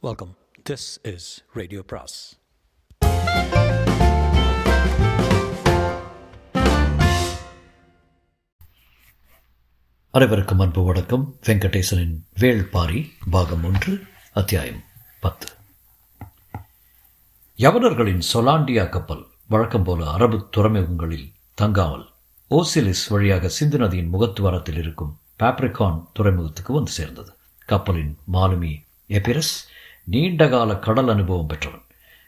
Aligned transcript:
Welcome 0.00 0.36
this 0.70 0.84
is 1.02 1.44
radio 1.52 1.82
பிராஸ் 1.86 2.16
அனைவருக்கும் 10.10 10.58
அன்பு 10.58 10.84
வணக்கம். 10.84 11.38
வெங்கடேசனின் 11.46 12.14
வேள்பாரி 12.40 13.10
பாகம் 13.30 13.64
ஒன்று 13.64 14.00
அத்தியாயம் 14.32 14.84
பத்து. 15.20 15.48
யவனர்களின் 17.56 18.22
சொலாண்டியா 18.32 18.88
கப்பல் 18.88 19.26
வழக்கம் 19.48 19.82
போல 19.82 20.10
அரபு 20.10 20.48
துறைமுகங்களில் 20.56 21.32
தங்காமல் 21.62 22.06
ஓசிலிஸ் 22.50 23.06
வழியாக 23.08 23.48
சிந்து 23.48 23.78
நதியின் 23.78 24.12
முகத்துவாரத்தில் 24.12 24.78
இருக்கும் 24.78 25.20
பாப்ரிகான் 25.38 26.06
துறைமுகத்துக்கு 26.12 26.72
வந்து 26.72 26.90
சேர்ந்தது. 26.90 27.32
கப்பலின் 27.66 28.18
மாலுமி 28.32 28.86
எபிரஸ் 29.08 29.56
நீண்டகால 30.10 30.76
கடல் 30.76 31.08
அனுபவம் 31.08 31.46
பெற்றவன். 31.46 31.84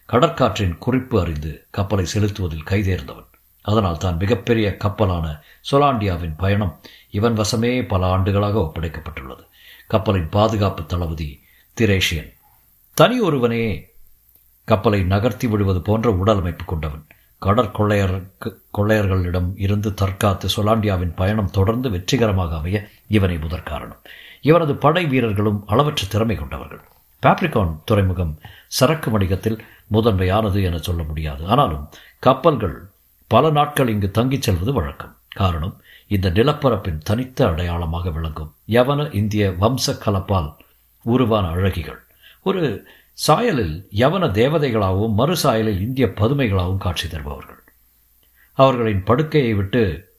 கடற்காற்றின் 0.09 0.79
குறிப்பு 0.79 1.21
அறிந்து 1.21 1.67
கப்பலை 1.71 2.05
செலுத்துவதில் 2.05 2.69
கைதேர்ந்தவன். 2.71 3.29
அதனால் 3.63 3.97
தான் 3.97 4.17
மிகப்பெரிய 4.17 4.77
கப்பலான 4.85 5.27
சொலாண்டியாவின் 5.71 6.35
பயணம் 6.37 6.81
இவன் 7.11 7.37
வசமே 7.37 7.73
பல 7.89 8.07
ஆண்டுகளாக 8.07 8.59
ஒப்படைக்கப்பட்டுள்ளது. 8.59 9.45
கப்பலின் 9.87 10.29
பாதுகாப்பு 10.29 10.87
தளபதி 10.87 11.29
திரேஷியன். 11.77 12.31
தனி 12.95 13.21
ஒருவனே 13.21 13.65
கப்பலை 14.65 15.01
நகர்த்தி 15.03 15.47
விடுவது 15.47 15.81
போன்ற 15.83 16.11
உடல் 16.13 16.39
அமைப்பு 16.39 16.65
கொண்டவன் 16.65 17.07
கடற்கொள்ளையர் 17.43 18.17
கொள்ளையர்களிடம் 18.79 19.51
இருந்து 19.57 19.91
தற்காத்து 19.91 20.49
சொலாண்டியாவின் 20.57 21.17
பயணம் 21.17 21.51
தொடர்ந்து 21.51 21.91
வெற்றிகரமாக 21.91 22.57
அமைய 22.57 22.89
இவனை 23.09 23.39
முதற் 23.39 23.65
காரணம் 23.65 24.03
இவனது 24.41 24.75
படை 24.77 25.07
வீரர்களும் 25.07 25.63
அளவற்ற 25.67 26.07
திறமை 26.09 26.37
கொண்டவர்கள். 26.37 26.83
பாப்ரிகான் 27.23 27.77
துறைமுகம் 27.85 28.39
சரக்கு 28.67 29.11
வணிகத்தில் 29.11 29.59
முதன்மையானது 29.87 30.63
என 30.63 30.79
சொல்ல 30.79 31.03
முடியாது. 31.03 31.47
ஆனாலும் 31.47 31.89
கப்பல்கள் 32.19 32.89
பல 33.27 33.51
நாட்கள் 33.51 33.89
இங்கு 33.89 34.11
தங்கிச் 34.15 34.43
செல்வது 34.43 34.73
வழக்கம். 34.73 35.17
காரணம் 35.29 35.81
இந்த 36.07 36.31
நிலப்பரப்பின் 36.31 36.99
தனித்த 36.99 37.49
அடையாளமாக 37.49 38.11
விளங்கும். 38.11 38.55
யவன 38.69 39.15
இந்திய 39.15 39.51
வம்ச 39.51 39.75
கலப்பால் 39.87 40.55
உருவான 41.03 41.55
அழகிகள். 41.55 41.99
ஒரு 42.43 42.89
சாயலில் 43.29 43.87
யவன 43.91 44.27
தேவதைகளாகவும் 44.31 45.13
மறு 45.13 45.37
சாயலில் 45.43 45.81
இந்திய 45.81 46.07
பதுமைகளாகவும் 46.07 46.79
காட்சி 46.79 47.09
தருபவர்கள். 47.09 47.59
அவர்களின் 48.53 49.05
படுக்கையை 49.05 49.55
விட்டு 49.55 50.13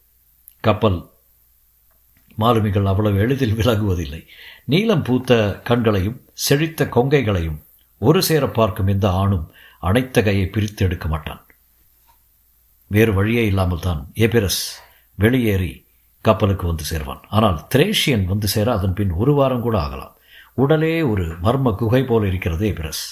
கப்பல் 0.60 1.10
மாலுமிகள் 2.36 2.86
அவ்வளவு 2.86 3.20
எளிதில் 3.20 3.58
விலகுவதில்லை. 3.60 4.22
நீலம் 4.66 5.04
பூத்த 5.04 5.62
கண்களையும் 5.64 6.22
செழித்த 6.34 6.86
கொங்கைகளையும் 6.86 7.60
ஒரு 7.98 8.24
சேர 8.24 8.48
பார்க்கும் 8.48 8.88
இந்த 8.88 9.10
ஆணும் 9.12 9.52
அனைத்த 9.80 10.24
கையை 10.24 10.48
பிரித்து 10.48 10.86
எடுக்க 10.86 11.08
மாட்டான். 11.08 11.42
வேறு 12.88 13.14
வழியே 13.14 13.46
இல்லாமல் 13.46 13.80
தான் 13.80 14.02
ஏபிரஸ் 14.16 14.64
வெளியேறி 15.16 15.86
கப்பலுக்கு 16.22 16.66
வந்து 16.68 16.84
சேர்வான். 16.92 17.22
ஆனால் 17.30 17.68
திரேஷியன் 17.76 18.26
வந்து 18.26 18.48
சேர 18.48 18.68
அதன் 18.74 18.94
பின் 18.94 19.12
ஒரு 19.12 19.34
வாரம் 19.34 19.62
கூட 19.62 19.80
ஆகலாம். 19.80 20.16
உடலே 20.54 21.02
ஒரு 21.02 21.26
மர்ம 21.44 21.76
குகை 21.76 22.04
போல 22.04 22.28
இருக்கிறது 22.28 22.66
ஏபிரஸ். 22.72 23.04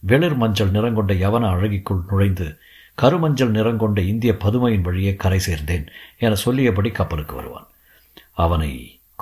வெளிர் 0.00 0.36
மஞ்சள் 0.36 0.70
நிறங்கொண்ட 0.70 1.12
யவன 1.14 1.44
அழகிக்குள் 1.54 2.02
நுழைந்து 2.10 2.58
கருமஞ்சள் 3.02 3.54
நிறங்கொண்ட 3.56 3.98
இந்திய 3.98 4.32
பதுமையின் 4.44 4.80
வழியே 4.80 5.14
கரை 5.16 5.40
சேர்ந்தேன் 5.46 5.86
என 6.18 6.34
சொல்லியபடி 6.34 6.90
கப்பலுக்கு 6.90 7.34
வருவான். 7.34 7.66
அவனை 8.36 8.72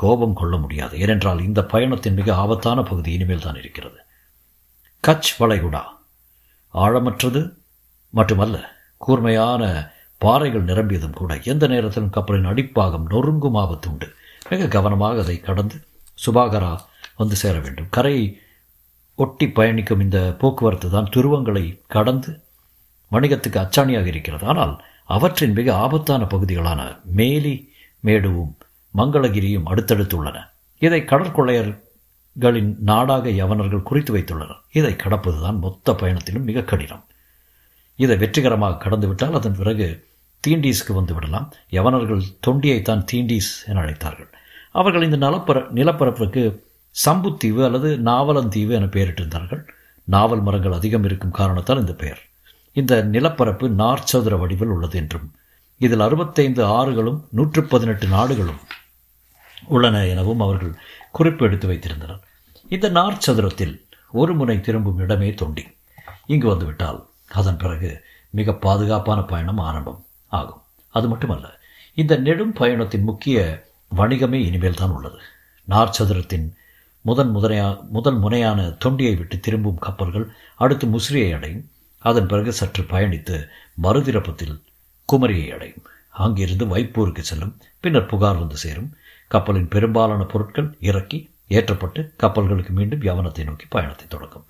கோபம் 0.03 0.39
கொள்ள 0.41 0.55
முடியாது. 0.57 0.95
ஏனென்றால் 0.99 1.41
இந்த 1.49 1.61
பயணத்தின் 1.65 2.19
மிக 2.21 2.29
ஆபத்தான 2.35 2.79
பகுதி 2.83 3.11
இனிமேல் 3.13 3.47
தான் 3.47 3.59
இருக்கிறது. 3.63 3.99
கச் 5.05 5.31
வளைகுடா. 5.39 5.83
ஆழமற்றது 6.75 7.41
மட்டுமல்ல 8.15 8.57
கூர்மையான 8.97 9.63
பாறைகள் 10.21 10.69
நிரம்பியதும் 10.71 11.19
கூட 11.21 11.33
எந்த 11.53 11.65
நேரத்திலும் 11.67 12.15
கப்பலின் 12.17 12.51
அடிப்பாகம் 12.51 13.09
நொறுங்கும் 13.11 13.59
ஆபத்து 13.63 13.89
உண்டு 13.91 14.09
மிக 14.51 14.69
கவனமாக 14.69 15.23
அதை 15.23 15.37
கடந்து 15.41 15.77
சுபாகரா 16.25 16.73
வந்து 17.17 17.37
சேர 17.37 17.55
வேண்டும். 17.59 17.89
கரையை 17.91 18.27
ஒட்டி 19.19 19.47
பயணிக்கும் 19.49 20.01
இந்த 20.01 20.19
போக்குவரத்து 20.41 20.89
தான் 20.91 21.13
துருவங்களை 21.17 21.65
கடந்து 21.87 22.31
வணிகத்துக்கு 23.13 23.59
அச்சாணியாக 23.63 24.07
இருக்கிறது. 24.07 24.45
ஆனால் 24.47 24.75
அவற்றின் 25.17 25.53
மிக 25.53 25.69
ஆபத்தான 25.85 26.23
பகுதிகளான 26.25 26.81
மேலி 27.19 27.55
மேடுவும் 28.05 28.55
மங்களகிரியும் 28.97 29.69
அடுத்தடுத்துள்ளன. 29.71 30.37
இதை 30.79 31.01
கடற்கொள்ளையர்களின் 31.01 32.71
நாடாக 32.79 33.31
யவனர்கள் 33.31 33.83
குறித்து 33.83 34.17
வைத்துள்ளனர். 34.17 34.63
இதை 34.73 34.93
கடப்பதுதான் 34.93 35.59
மொத்த 35.59 35.93
பயணத்திலும் 35.93 36.49
மிக 36.51 36.63
கடினம். 36.63 37.05
இதை 37.97 38.17
வெற்றிகரமாக 38.17 38.81
கடந்துவிட்டால் 38.85 39.33
அதன் 39.33 39.57
பிறகு 39.57 40.07
தீண்டீஸ்க்கு 40.47 40.93
வந்து 40.93 41.15
விடலாம் 41.15 41.53
யவனர்கள் 41.71 42.23
தொண்டியைத்தான் 42.47 43.05
தீண்டீஸ் 43.13 43.53
என 43.67 43.81
அழைத்தார்கள். 43.81 44.31
அவர்கள் 44.71 45.03
இந்த 45.03 45.17
நலப்பர 45.17 45.61
நிலப்பரப்புக்கு 45.75 46.43
சம்புத்தீவு 47.05 47.65
அல்லது 47.65 47.89
நாவலந்தீவு 47.99 48.71
என 48.71 48.85
பெயரிட்டிருந்தார்கள். 48.85 49.63
நாவல் 50.05 50.43
மரங்கள் 50.43 50.73
அதிகம் 50.73 51.05
இருக்கும் 51.05 51.31
காரணத்தால் 51.31 51.81
இந்த 51.81 51.95
பெயர். 51.95 52.23
இந்த 52.73 53.03
நிலப்பரப்பு 53.03 53.69
நார்ச்சதுர 53.69 54.39
வடிவில் 54.39 54.69
உள்ளது 54.69 54.99
என்றும் 54.99 55.35
இதில் 55.81 56.01
அறுபத்தைந்து 56.01 56.63
ஆறுகளும் 56.65 57.21
நூற்று 57.31 57.65
பதினெட்டு 57.65 58.07
நாடுகளும் 58.07 58.61
உள்ளன 59.67 60.07
எனவும் 60.07 60.41
அவர்கள் 60.41 60.75
குறிப்பு 61.13 61.47
எடுத்து 61.47 61.69
வைத்திருந்தனர். 61.69 62.21
இந்த 62.69 62.91
நார்ச்சதுரத்தில் 62.91 63.81
ஒரு 64.13 64.35
முனை 64.35 64.61
திரும்பும் 64.61 64.99
இடமே 64.99 65.31
தொண்டி. 65.31 65.77
இங்கு 66.27 66.49
வந்துவிட்டால் 66.49 67.09
அதன் 67.29 67.57
பிறகு 67.57 68.05
மிக 68.31 68.53
பாதுகாப்பான 68.53 69.23
பயணம் 69.23 69.59
ஆரம்பம் 69.59 70.05
ஆகும். 70.29 70.63
அது 70.89 71.09
மட்டுமல்ல 71.09 71.59
இந்த 71.95 72.17
நெடும் 72.17 72.53
பயணத்தின் 72.53 73.03
முக்கிய 73.03 73.67
வணிகமே 73.97 74.33
இனிமேல் 74.33 74.75
தான் 74.75 74.91
உள்ளது. 74.91 75.19
நார்ச்சதுரத்தின் 75.69 76.55
முதன் 77.01 77.37
முதனையா 77.37 77.89
முதல் 77.89 78.19
முனையான 78.19 78.77
தொண்டியை 78.85 79.17
விட்டு 79.17 79.41
திரும்பும் 79.41 79.79
கப்பல்கள் 79.79 80.31
அடுத்து 80.57 80.87
முசிறியை 80.87 81.35
அடையும். 81.35 81.69
அதன் 81.99 82.27
பிறகு 82.27 82.53
சற்று 82.53 82.83
பயணித்து 82.83 83.49
மறுதிரப்பத்தில் 83.83 84.63
குமரியை 85.13 85.53
அடையும். 85.55 85.83
அங்கிருந்து 86.11 86.67
வைப்பூருக்கு 86.67 87.21
செல்லும். 87.21 87.61
பின்னர் 87.81 88.07
புகார் 88.07 88.39
வந்து 88.39 88.57
சேரும். 88.57 88.97
கப்பலின் 89.35 89.73
பெரும்பாலான 89.75 90.23
பொருட்கள் 90.33 90.71
இறக்கி 90.91 91.19
ஏற்றப்பட்டு 91.49 92.01
கப்பல்களுக்கு 92.23 92.73
மீண்டும் 92.79 93.05
யவனத்தை 93.09 93.45
நோக்கி 93.49 93.67
பயணத்தை 93.75 94.07
தொடங்கும் 94.07 94.47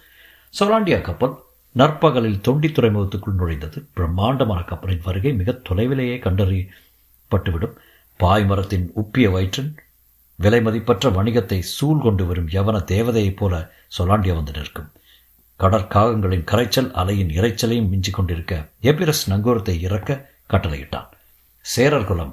சொலாண்டியா 0.55 0.99
கப்பல் 1.01 1.35
நற்பகலில் 1.75 2.43
தொண்டி 2.47 2.69
துறைமுகத்துக்குள் 2.71 3.39
நுழைந்தது. 3.39 3.79
பிரம்மாண்டமான 3.97 4.61
கப்பலின் 4.71 5.07
வருகை 5.07 5.33
மிக 5.41 5.53
தொலைவிலேயே 5.69 6.17
கண்டறியப்பட்டுவிடும். 6.27 7.75
பாய்மரத்தின் 8.21 8.87
உப்பிய 9.03 9.29
வயிற்றின் 9.35 9.71
விலை 10.39 10.61
மதிப்பற்ற 10.67 11.11
வணிகத்தை 11.17 11.59
சூழ் 11.77 12.05
கொண்டு 12.05 12.25
வரும் 12.29 12.49
யவன 12.49 12.77
தேவதையைப் 12.93 13.39
போல 13.41 13.55
சொலாண்டியா 13.99 14.35
வந்து 14.39 14.55
நிற்கும். 14.57 14.89
கடற்காகங்களின் 15.61 16.47
கரைச்சல் 16.53 16.91
அலையின் 17.01 17.35
இறைச்சலையும் 17.39 17.91
மிஞ்சிக் 17.93 18.17
கொண்டிருக்க 18.19 18.55
எபிரஸ் 18.91 19.25
நங்கூரத்தை 19.33 19.75
இறக்க 19.89 20.21
கட்டளையிட்டான். 20.53 21.11
சேரர் 21.65 22.09
குலம் 22.09 22.33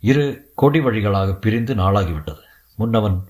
இரு 0.00 0.52
கொடி 0.54 0.80
வழிகளாக 0.80 1.32
பிரிந்து 1.32 1.74
நாளாகிவிட்டது. 1.74 2.38
முன்னவன் 2.74 3.24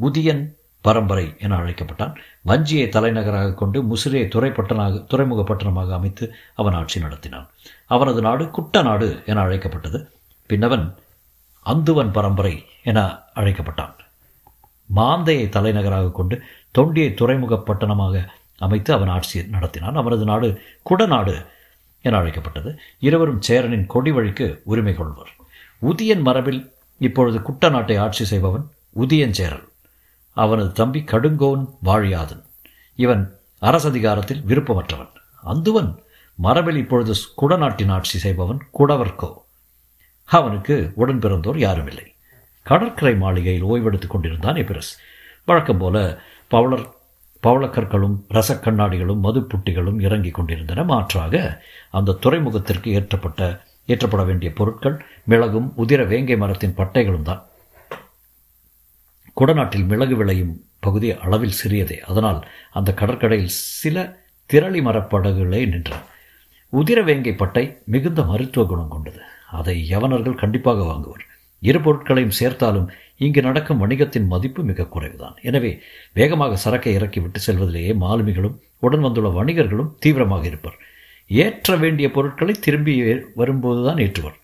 உதியன் 0.00 0.48
பரம்பரை 0.80 1.34
என 1.38 1.56
அழைக்கப்பட்டான். 1.56 2.14
வஞ்சியை 2.46 2.88
தலைநகராக 2.88 3.54
கொண்டு 3.54 3.82
முசிறியை 3.82 4.28
துறைப்பட்டனாக 4.28 5.06
துறைமுக 5.06 5.54
பட்டணமாக 5.54 5.92
அமைத்து 5.92 6.34
அவன் 6.54 6.72
ஆட்சி 6.72 7.00
நடத்தினான். 7.00 7.48
அவனது 7.86 8.20
நாடு 8.20 8.50
குட்ட 8.50 8.82
நாடு 8.82 9.22
என 9.26 9.40
அழைக்கப்பட்டது. 9.40 10.10
பின்னவன் 10.46 10.94
அந்துவன் 11.66 12.12
பரம்பரை 12.12 12.64
என 12.82 13.18
அழைக்கப்பட்டான். 13.34 13.94
மாந்தையை 14.86 15.48
தலைநகராக 15.48 16.10
கொண்டு 16.10 16.42
தொண்டியை 16.78 17.14
துறைமுக 17.14 17.54
பட்டணமாக 17.54 18.26
அமைத்து 18.58 18.92
அவன் 18.92 19.08
ஆட்சி 19.08 19.42
நடத்தினான். 19.42 19.94
அவனது 19.94 20.24
நாடு 20.24 20.60
குடநாடு 20.82 21.46
என 22.02 22.16
அழைக்கப்பட்டது. 22.16 22.78
இருவரும் 22.98 23.42
சேரனின் 23.42 23.86
கொடி 23.86 24.12
வழிக்கு 24.12 24.62
உரிமை 24.64 24.94
கொள்வர். 24.94 25.30
உதியன் 25.82 26.20
மரபில் 26.20 26.72
இப்பொழுது 26.98 27.42
குட்ட 27.42 27.68
நாட்டை 27.68 27.96
ஆட்சி 27.96 28.24
செய்பவன் 28.24 28.68
உதியன் 28.96 29.30
சேரல். 29.30 29.68
அவனது 30.32 30.72
தம்பி 30.72 31.00
கடுங்கோன் 31.00 31.68
வாழியாதன். 31.84 32.42
இவன் 32.94 33.36
அரசதிகாரத்தில் 33.62 34.42
விருப்பமற்றவன். 34.46 35.12
அந்துவன் 35.44 35.98
மரபில் 36.34 36.76
இப்பொழுது 36.76 37.14
குடநாட்டின் 37.40 37.90
ஆட்சி 37.90 38.18
செய்பவன் 38.18 38.66
குடவர்கோ 38.78 39.34
அவனுக்கு 40.24 40.92
உடன் 40.94 41.18
பிறந்தோர் 41.18 41.56
யாரும் 41.56 41.86
இல்லை 41.86 42.14
கடற்கரை 42.62 43.16
மாளிகையில் 43.16 43.64
ஓய்வெடுத்துக் 43.64 44.10
கொண்டிருந்தான் 44.10 44.54
எபிரஸ். 44.54 44.92
வழக்கம் 45.44 45.78
போல 45.78 46.18
பவளர் 46.48 46.94
பவளக்கற்களும் 47.42 48.16
ரசக்கண்ணாடிகளும் 48.28 49.20
மதுப்புட்டிகளும் 49.22 50.00
இறங்கிக் 50.00 50.34
கொண்டிருந்தன. 50.34 50.84
மாற்றாக 50.84 51.64
அந்த 51.90 52.18
துறைமுகத்திற்கு 52.22 52.88
ஏற்றப்பட்ட 52.88 53.65
ஏற்றப்பட 53.92 54.22
வேண்டிய 54.24 54.50
பொருட்கள் 54.58 54.96
மிளகும் 55.32 55.68
உதிர 55.82 56.00
வேங்கை 56.12 56.36
மரத்தின் 56.36 56.78
பட்டைகளும் 56.78 57.28
தான். 57.30 57.42
குடநாட்டில் 59.36 59.86
மிளகு 59.92 60.16
விளையும் 60.16 60.52
பகுதி 60.80 61.08
அளவில் 61.26 61.58
சிறியதே. 61.62 61.98
அதனால் 62.10 62.40
அந்த 62.78 62.90
கடற்கரையில் 62.94 63.56
சில 63.80 64.04
திரளி 64.50 64.80
மரப்படகுகளே 64.88 65.62
நின்றன. 65.72 66.00
உதிரவேங்கை 66.72 67.36
பட்டை 67.36 67.64
மிகுந்த 67.84 68.22
மருத்துவ 68.22 68.66
குணம் 68.66 68.92
கொண்டது. 68.94 69.20
அதை 69.58 69.76
யவனர்கள் 69.90 70.40
கண்டிப்பாக 70.42 70.82
வாங்குவர். 70.82 71.24
இரு 71.62 71.80
பொருட்களையும் 71.80 72.36
சேர்த்தாலும் 72.40 72.88
இங்கு 73.16 73.40
நடக்கும் 73.42 73.80
வணிகத்தின் 73.82 74.26
மதிப்பு 74.26 74.62
மிக 74.62 74.88
குறைவுதான். 74.94 75.36
எனவே 75.42 75.70
வேகமாக 76.12 76.56
சரக்கை 76.56 76.92
இறக்கி 76.92 77.20
விட்டு 77.20 77.40
செல்வதிலேயே 77.40 77.92
மாலுமிகளும் 78.02 78.58
உடன் 78.78 79.00
வந்துள்ள 79.00 79.28
வணிகர்களும் 79.28 79.94
தீவிரமாக 79.98 80.46
இருப்பர். 80.46 80.76
ஏற்ற 81.30 81.76
வேண்டிய 81.76 82.06
பொருட்களை 82.16 82.54
திரும்பி 82.66 82.94
வரும்போதுதான் 83.40 84.00
ஏற்றுவர் 84.04 84.36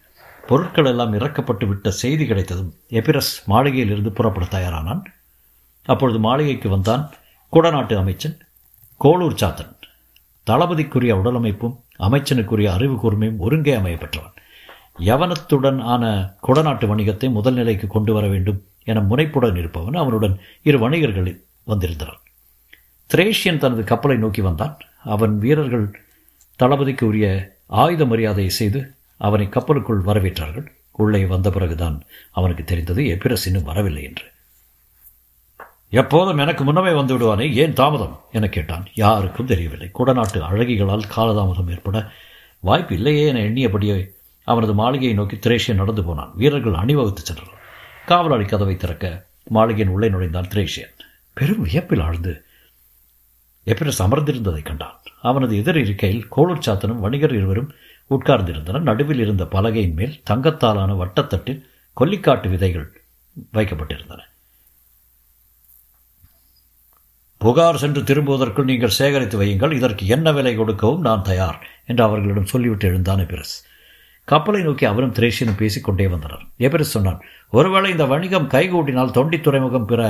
பொருட்கள் 0.48 0.88
எல்லாம் 0.90 1.12
இறக்கப்பட்டு 1.18 1.64
விட்ட 1.66 1.90
செய்தி 2.02 2.24
கிடைத்ததும் 2.26 2.70
எபிரஸ் 3.00 3.34
மாளிகையிலிருந்து 3.52 4.10
புறப்பட 4.18 4.46
தயாரானான். 4.46 5.02
அப்பொழுது 5.86 6.18
மாளிகைக்கு 6.18 6.68
வந்தான் 6.68 7.04
குடநாட்டு 7.52 7.94
அமைச்சன் 8.02 8.36
கோளூர் 9.00 9.40
சாத்தன். 9.42 9.72
தளபதிக்குரிய 10.46 11.12
உடலமைப்பும் 11.20 11.76
அமைச்சனுக்குரிய 12.06 12.68
அறிவு 12.76 12.96
கூர்மையும் 13.02 13.40
ஒருங்கே 13.46 13.74
அமைய 13.80 13.96
பெற்றவன் 13.96 14.36
யவனத்துடன் 15.08 15.78
ஆன 15.92 16.04
குடநாட்டு 16.46 16.86
வணிகத்தை 16.92 17.28
முதல் 17.36 17.56
நிலைக்கு 17.60 17.86
கொண்டு 17.86 18.12
வர 18.12 18.26
வேண்டும் 18.28 18.58
என 18.90 19.00
முனைப்புடன் 19.10 19.58
இருப்பவன் 19.60 19.96
அவனுடன் 20.02 20.34
இரு 20.68 20.78
வணிகர்கள் 20.78 21.30
வந்திருந்தனர் 21.70 22.20
திரேஷியன் 23.10 23.62
தனது 23.62 23.82
கப்பலை 23.84 24.16
நோக்கி 24.16 24.42
வந்தான். 24.42 24.74
அவன் 25.14 25.34
வீரர்கள் 25.44 25.86
தளபதிக்கு 26.62 27.06
உரிய 27.06 27.26
ஆயுத 27.66 28.04
மரியாதையை 28.04 28.52
செய்து 28.52 28.94
அவனை 29.16 29.48
கப்பலுக்குள் 29.50 30.02
வரவேற்றார்கள். 30.06 30.66
உள்ளே 30.90 31.24
வந்த 31.24 31.50
பிறகுதான் 31.50 32.02
அவனுக்கு 32.30 32.64
தெரிந்தது 32.64 33.02
எப்பிரஸ் 33.02 33.46
இன்னும் 33.46 33.62
வரவில்லை 33.62 34.02
என்று. 34.02 34.24
எப்போதும் 35.88 36.38
எனக்கு 36.38 36.64
முன்னமே 36.64 36.92
வந்து 36.92 37.18
விடுவானே 37.18 37.52
ஏன் 37.54 37.72
தாமதம்? 37.72 38.20
என 38.32 38.48
கேட்டான். 38.48 38.86
யாருக்கும் 38.94 39.46
தெரியவில்லை. 39.46 39.90
குடநாட்டு 39.98 40.40
அழகிகளால் 40.40 41.10
காலதாமதம் 41.16 41.70
ஏற்பட 41.70 42.10
வாய்ப்பு 42.60 42.94
இல்லையே 42.94 43.26
என 43.26 43.40
எண்ணியபடியே 43.40 44.10
அவனது 44.44 44.74
மாளிகையை 44.74 45.14
நோக்கி 45.14 45.36
திரேஷியன் 45.36 45.74
நடந்து 45.74 46.04
போனான். 46.04 46.32
வீரர்கள் 46.34 46.74
அணிவகுத்து 46.74 47.22
சென்றனர். 47.22 47.60
காவலாளி 48.06 48.44
கதவை 48.44 48.76
திறக்க 48.76 49.26
மாளிகையின் 49.44 49.94
உள்ளே 49.94 50.08
நுழைந்தான் 50.08 50.48
திரேஷியன். 50.48 50.94
பெரும் 51.32 51.62
வியப்பில் 51.62 52.00
ஆழ்ந்து 52.00 52.44
எப்பிரஸ் 53.66 54.02
அமர்ந்திருந்ததை 54.04 54.62
கண்டான். 54.62 54.96
அவனது 55.22 55.56
எதிர் 55.56 55.80
இருக்கையில் 55.82 56.24
கோளூர் 56.36 56.64
சாத்தனும் 56.66 57.02
வணிகர் 57.04 57.34
இருவரும் 57.38 57.70
உட்கார்ந்திருந்தனர். 58.10 58.86
நடுவில் 58.88 59.18
இருந்த 59.18 59.44
பலகையின் 59.44 59.96
மேல் 59.98 60.14
தங்கத்தாலான 60.30 60.96
வட்டத்தட்டில் 61.02 61.64
கொல்லிக்காட்டு 61.96 62.48
விதைகள் 62.50 62.86
வைக்கப்பட்டிருந்தன. 63.56 64.20
புகார் 67.38 67.80
சென்று 67.82 68.00
திரும்புவதற்குள் 68.00 68.68
நீங்கள் 68.70 68.96
சேகரித்து 68.98 69.36
வையுங்கள். 69.42 69.72
இதற்கு 69.72 70.04
என்ன 70.06 70.32
விலை 70.32 70.54
கொடுக்கவும் 70.56 71.00
நான் 71.00 71.22
தயார் 71.22 71.58
என்று 71.86 72.02
அவர்களிடம் 72.04 72.50
சொல்லிவிட்டு 72.52 72.88
எழுந்தான் 72.88 73.22
எபிரஸ் 73.26 73.54
கப்பலை 74.28 74.60
நோக்கி 74.62 74.84
அவரும் 74.84 75.14
திரேஷியனும் 75.14 75.60
பேசிக்கொண்டே 75.60 76.06
வந்தனர். 76.08 76.44
எபிரஸ் 76.66 76.94
சொன்னான் 76.96 77.22
ஒருவேளை 77.50 77.88
இந்த 77.90 78.04
வணிகம் 78.12 78.50
கைகூட்டினால் 78.50 79.16
தொண்டி 79.16 79.40
துறைமுகம் 79.40 79.86
பிற 79.86 80.02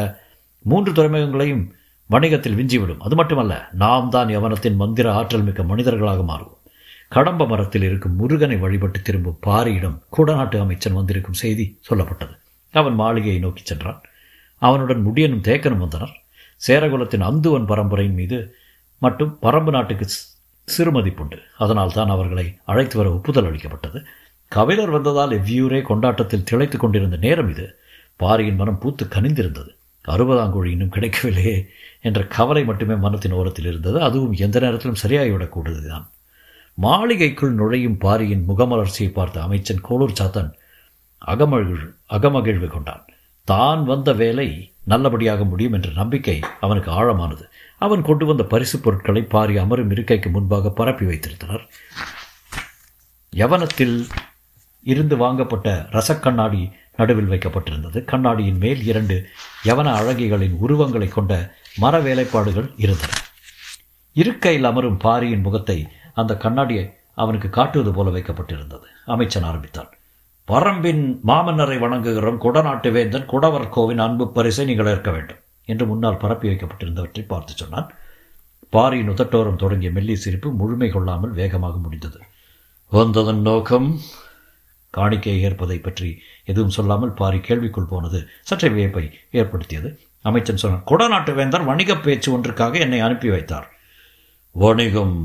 மூன்று 0.64 0.90
துறைமுகங்களையும் 0.92 1.64
வணிகத்தில் 2.06 2.56
விஞ்சிவிடும். 2.56 2.98
அது 2.98 3.14
மட்டுமல்ல 3.14 3.68
நாம் 3.72 4.08
தான் 4.08 4.28
யவனத்தின் 4.28 4.76
மந்திர 4.76 5.12
ஆற்றல் 5.12 5.42
மிக்க 5.42 5.62
மனிதர்களாக 5.62 6.22
மாறுவோம். 6.22 6.60
கடம்ப 7.08 7.46
மரத்தில் 7.46 7.82
இருக்கும் 7.82 8.16
முருகனை 8.16 8.56
வழிபட்டு 8.56 9.02
திரும்பும் 9.02 9.38
பாரியிடம் 9.46 9.98
குடநாட்டு 10.16 10.60
அமைச்சன் 10.60 10.92
வந்திருக்கும் 10.92 11.40
செய்தி 11.42 11.78
சொல்லப்பட்டது. 11.90 12.34
அவன் 12.70 12.94
மாளிகையை 12.94 13.40
நோக்கி 13.40 13.62
சென்றான். 13.64 14.00
அவனுடன் 14.58 15.06
முடியனும் 15.06 15.46
தேக்கனும் 15.48 15.78
வந்தனர். 15.78 16.14
சேரகுலத்தின் 16.66 17.26
அந்துவன் 17.28 17.66
பரம்பரையின் 17.66 18.14
மீது 18.14 18.56
மட்டும் 18.98 19.38
பரம்பு 19.42 19.70
நாட்டுக்கு 19.70 20.06
சிறுமதிப்புண்டு 20.76 21.38
அதனால் 21.58 21.92
தான் 21.92 22.08
அவர்களை 22.08 22.58
அழைத்து 22.64 22.96
வர 22.96 23.12
ஒப்புதல் 23.12 23.44
அளிக்கப்பட்டது. 23.44 24.04
கபிலர் 24.48 24.90
வந்ததால் 24.90 25.30
எவ்வியூரே 25.30 25.82
கொண்டாட்டத்தில் 25.82 26.44
திளைத்துக் 26.50 26.80
கொண்டிருந்த 26.80 27.16
நேரம் 27.16 27.48
இது. 27.48 27.78
பாரியின் 28.16 28.54
மனம் 28.54 28.78
பூத்து 28.78 29.04
கனிந்திருந்தது. 29.04 29.76
அறுபதாங்குழி 30.08 30.64
இன்னும் 30.64 30.90
கிடைக்கவில்லையே 30.90 31.68
என்ற 32.00 32.24
கவலை 32.26 32.64
மட்டுமே 32.64 32.94
மனத்தின் 32.94 33.32
ஓரத்தில் 33.32 33.66
இருந்தது. 33.66 34.00
அதுவும் 34.02 34.32
எந்த 34.32 34.60
நேரத்திலும் 34.60 35.02
சரியாகிவிடக்கூடதுதான் 35.02 36.06
மாளிகைக்குள் 36.74 37.52
நுழையும் 37.52 37.98
பாரியின் 37.98 38.44
முகமலர்ச்சியை 38.48 39.12
பார்த்த 39.12 39.42
அமைச்சன் 39.42 39.84
கோளூர் 39.88 40.18
சாத்தன் 40.20 40.52
அகமகிழ் 41.18 41.94
அகமகிழ்வு 42.10 42.66
கொண்டான். 42.66 43.04
தான் 43.44 43.84
வந்த 43.84 44.12
வேலை 44.12 44.74
நல்லபடியாக 44.84 45.44
முடியும் 45.44 45.72
என்ற 45.72 45.90
நம்பிக்கை 45.90 46.40
அவனுக்கு 46.60 46.90
ஆழமானது. 46.90 47.44
அவன் 47.78 48.02
கொண்டு 48.02 48.26
வந்த 48.26 48.42
பரிசு 48.42 48.80
பொருட்களை 48.80 49.22
பாரி 49.22 49.56
அமரும் 49.56 49.90
இருக்கைக்கு 49.90 50.30
முன்பாக 50.30 50.70
பரப்பி 50.70 51.04
வைத்திருந்தனர். 51.04 51.64
யவனத்தில் 53.36 54.06
இருந்து 54.82 55.16
வாங்கப்பட்ட 55.16 55.88
ரசக்கண்ணாடி 55.90 56.72
நடுவில் 56.98 57.30
வைக்கப்பட்டிருந்தது. 57.32 58.04
கண்ணாடியின் 58.04 58.58
மேல் 58.58 58.82
இரண்டு 58.84 59.16
யவன 59.64 59.88
அழகிகளின் 60.00 60.56
உருவங்களை 60.58 61.08
கொண்ட 61.08 61.32
மர 61.78 62.00
வேலைப்பாடுகள் 62.00 62.68
இருந்தன. 62.76 63.12
இருக்கையில் 64.16 64.64
அமரும் 64.64 64.96
பாரியின் 64.96 65.40
முகத்தை 65.40 65.88
அந்த 66.14 66.36
கண்ணாடியை 66.36 66.84
அவனுக்கு 67.14 67.50
காட்டுவது 67.50 67.92
போல 67.92 68.10
வைக்கப்பட்டிருந்தது. 68.10 68.86
அமைச்சன் 69.04 69.42
ஆரம்பித்தான். 69.42 69.90
பரம்பின் 70.48 71.02
மாமன்னரை 71.26 71.78
வணங்குகிறோம். 71.78 72.38
குடநாட்டு 72.38 72.90
வேந்தன் 72.92 73.28
குடவர் 73.32 73.68
கோவின் 73.68 73.98
அன்பு 73.98 74.24
பரிசை 74.32 74.64
நீங்கள் 74.64 74.86
ஏற்க 74.86 75.10
வேண்டும் 75.10 75.40
என்று 75.68 75.86
முன்னால் 75.86 76.16
பரப்பி 76.16 76.48
வைக்கப்பட்டிருந்தவற்றை 76.48 77.24
பார்த்து 77.26 77.52
சொன்னான். 77.56 77.88
பாரியின் 78.70 79.10
உதட்டோரம் 79.10 79.56
தொடங்கிய 79.56 79.90
மெல்லி 79.90 80.16
சிரிப்பு 80.16 80.50
முழுமை 80.52 80.90
கொள்ளாமல் 80.90 81.32
வேகமாக 81.32 81.76
முடிந்தது. 81.76 82.20
வந்ததன் 82.92 83.40
நோக்கம் 83.40 83.88
காணிக்கை 84.96 85.34
ஏற்பதை 85.46 85.78
பற்றி 85.86 86.08
எதுவும் 86.50 86.74
சொல்லாமல் 86.76 87.18
பாரி 87.20 87.38
கேள்விக்குள் 87.48 87.90
போனது. 87.92 88.18
சற்றே 88.48 88.70
வியப்பை 88.76 89.04
ஏற்படுத்தியது. 89.40 89.90
அமைச்சன் 90.28 90.62
சொன்னான் 90.62 90.88
குடநாட்டு 90.90 91.32
வேந்தர் 91.38 91.68
வணிக 91.70 91.92
பேச்சு 92.06 92.28
ஒன்றுக்காக 92.34 92.80
என்னை 92.84 93.00
அனுப்பி 93.06 93.28
வைத்தார். 93.34 93.68
வணிகம் 94.64 95.16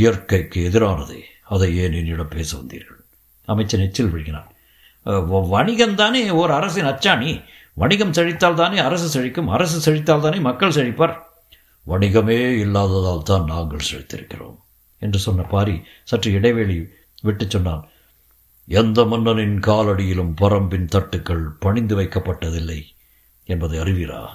இயற்கைக்கு 0.00 0.60
எதிரானதே. 0.70 1.20
அதை 1.54 1.68
ஏன் 1.82 1.96
என்னிடம் 2.00 2.32
பேச 2.34 2.50
வந்தீர்கள்? 2.58 3.00
அமைச்சன் 3.48 3.84
எச்சில் 3.86 4.12
விழுகினான் 4.14 4.48
வணிகம் 5.54 5.96
தானே 6.00 6.20
ஓர் 6.40 6.52
அரசின் 6.56 6.88
அச்சாணி. 6.90 7.30
வணிகம் 7.80 8.12
செழித்தால் 8.16 8.58
தானே 8.60 8.78
அரசு 8.88 9.06
செழிக்கும். 9.14 9.48
அரசு 9.56 9.78
செழித்தால் 9.86 10.24
தானே 10.26 10.38
மக்கள் 10.48 10.74
செழிப்பர். 10.76 11.14
வணிகமே 11.86 12.38
இல்லாததால் 12.64 13.26
தான் 13.30 13.48
நாங்கள் 13.52 13.88
செழித்திருக்கிறோம். 13.88 14.58
என்று 15.02 15.18
சொன்ன 15.24 15.46
பாரி 15.54 15.76
சற்று 16.10 16.30
இடைவெளி 16.38 16.78
விட்டு 17.26 17.46
சொன்னான். 17.54 17.82
எந்த 18.66 19.04
மன்னனின் 19.04 19.60
காலடியிலும் 19.60 20.34
பரம்பின் 20.40 20.88
தட்டுக்கள் 20.94 21.46
பணிந்து 21.58 21.96
வைக்கப்பட்டதில்லை 21.96 22.82
என்பதை 23.44 23.78
அறிவீரா? 23.78 24.26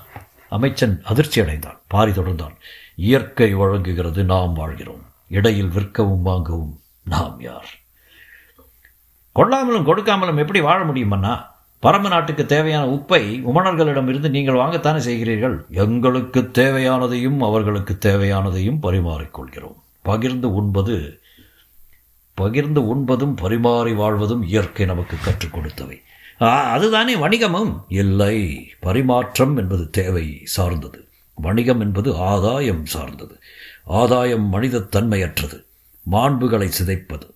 அமைச்சன் 0.49 1.01
அதிர்ச்சி 1.03 1.41
அடைந்தான் 1.41 1.79
பாரி 1.87 2.11
தொடர்ந்தான் 2.11 2.55
இயற்கை 2.95 3.53
வழங்குகிறது 3.53 4.23
நாம் 4.23 4.53
வாழ்கிறோம். 4.53 5.01
இடையில் 5.27 5.67
விற்கவும் 5.67 6.21
வாங்கவும் 6.21 6.79
நாம் 7.03 7.37
யார்? 7.39 7.69
கொள்ளாமலும் 9.35 9.85
கொடுக்காமலும் 9.85 10.37
எப்படி 10.37 10.61
வாழ 10.61 10.83
முடியுமண்ணா 10.83 11.45
பரம 11.79 12.07
நாட்டுக்கு 12.07 12.45
தேவையான 12.45 12.85
உப்பை 12.85 13.43
உமணர்களிடம் 13.45 14.07
இருந்து 14.07 14.29
நீங்கள் 14.29 14.55
வாங்கத்தானே 14.55 14.97
செய்கிறீர்கள்? 14.97 15.67
எங்களுக்கு 15.69 16.49
தேவையானதையும் 16.53 17.37
அவர்களுக்கு 17.37 17.97
தேவையானதையும் 17.99 18.81
பரிமாறிக்கொள்கிறோம். 18.81 19.75
பகிர்ந்து 20.01 20.53
உண்பது 20.53 21.21
பகிர்ந்து 22.37 22.95
உண்பதும் 22.95 23.35
பரிமாறி 23.35 23.93
வாழ்வதும் 23.93 24.43
இயற்கை 24.43 24.85
நமக்கு 24.85 25.17
கற்றுக் 25.23 25.57
கொடுத்தவை. 25.57 26.01
அதுதானே 26.45 27.15
வணிகமும்? 27.15 27.85
இல்லை 27.87 28.69
பரிமாற்றம் 28.79 29.57
என்பது 29.57 29.89
தேவை 29.89 30.41
சார்ந்தது. 30.43 31.07
வணிகம் 31.33 31.79
என்பது 31.79 32.15
ஆதாயம் 32.15 32.85
சார்ந்தது. 32.85 33.39
ஆதாயம் 33.83 34.49
மனித 34.49 34.79
தன்மையற்றது. 34.79 35.65
மாண்புகளை 36.11 36.71
சிதைப்பது. 36.81 37.29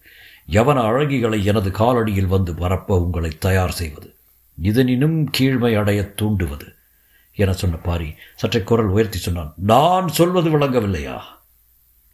யவன 0.49 0.81
அழகிகளை 0.81 1.43
எனது 1.43 1.69
காலடியில் 1.69 2.27
வந்து 2.27 2.55
பரப்ப 2.55 2.99
உங்களை 2.99 3.31
தயார் 3.39 3.71
செய்வது. 3.71 4.13
இதனினும் 4.61 5.25
கீழ்மை 5.39 5.75
அடைய 5.75 6.13
தூண்டுவது. 6.21 6.73
என 7.35 7.53
சொன்ன 7.53 7.75
பாரி 7.75 8.13
சற்றை 8.35 8.63
குரல் 8.63 8.85
உயர்த்தி 8.85 9.17
சொன்னான். 9.17 9.53
நான் 9.55 10.07
சொல்வது 10.07 10.57
விளங்கவில்லையா? 10.57 11.19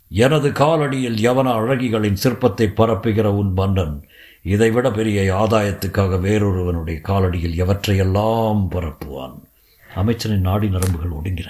எனது 0.10 0.50
காலடியில் 0.50 1.18
யவன 1.18 1.52
அழகிகளின் 1.52 2.18
சிற்பத்தை 2.24 2.68
பரப்புகிற 2.76 3.24
உன் 3.24 3.54
மன்னன் 3.54 4.08
இதைவிட 4.42 4.92
பெரிய 4.92 5.34
ஆதாயத்துக்காக 5.34 6.20
வேறொருவனுடைய 6.20 7.02
காலடியில் 7.04 7.58
எவற்றையெல்லாம் 7.64 8.62
பரப்புவான்? 8.72 9.40
அமைச்சரின் 9.96 10.40
நாடி 10.40 10.68
நரம்புகள் 10.68 11.16
ஒடுங்கின. 11.22 11.48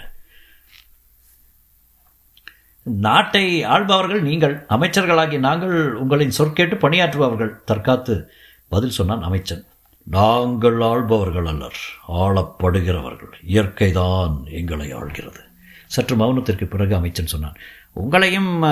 நாட்டை 2.84 3.64
ஆள்பவர்கள் 3.64 4.22
நீங்கள் 4.22 4.66
அமைச்சர்களாகி 4.70 5.40
நாங்கள் 5.40 5.96
உங்களின் 5.96 6.34
சொற்கேட்டு 6.38 6.76
பணியாற்றுபவர்கள் 6.84 7.56
தற்காத்து 7.68 8.24
பதில் 8.68 8.90
சொன்னான் 8.90 9.22
அமைச்சன். 9.22 9.66
நாங்கள் 10.04 10.82
ஆள்பவர்கள் 10.82 11.46
அல்லர் 11.46 11.80
ஆளப்படுகிறவர்கள் 12.08 13.34
இயற்கைதான் 13.48 14.44
எங்களை 14.52 14.94
ஆள்கிறது. 14.94 15.42
சற்று 15.88 16.16
மௌனத்திற்கு 16.16 16.66
பிறகு 16.66 16.96
அமைச்சன் 16.96 17.26
சொன்னான் 17.26 17.58
உங்களையும் 18.04 18.64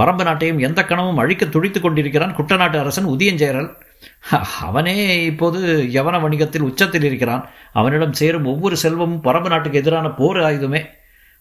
பரம்பு 0.00 0.24
நாட்டையும் 0.24 0.60
எந்த 0.60 0.84
கணமும் 0.84 1.18
அழிக்க 1.18 1.46
துடித்து 1.46 1.80
கொண்டிருக்கிறான் 1.80 2.36
குட்டநாட்டு 2.36 2.78
அரசன் 2.78 3.06
உதியஞ்சேரல் 3.06 3.70
அவனே 4.60 5.24
இப்போது 5.24 5.88
யவன 5.92 6.20
வணிகத்தில் 6.20 6.62
உச்சத்தில் 6.62 7.02
இருக்கிறான். 7.02 7.48
அவனிடம் 7.72 8.12
சேரும் 8.12 8.44
ஒவ்வொரு 8.44 8.76
செல்வமும் 8.76 9.24
பரம்பு 9.24 9.48
நாட்டுக்கு 9.48 9.78
எதிரான 9.78 10.10
போர் 10.10 10.36
ஆயுதமே. 10.36 10.86